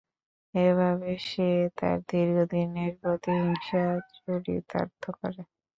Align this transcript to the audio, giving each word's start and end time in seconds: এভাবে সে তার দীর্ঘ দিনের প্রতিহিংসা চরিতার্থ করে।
এভাবে 0.53 1.11
সে 1.27 1.47
তার 1.77 1.97
দীর্ঘ 2.09 2.37
দিনের 2.53 2.91
প্রতিহিংসা 3.01 3.83
চরিতার্থ 4.17 5.03
করে। 5.19 5.41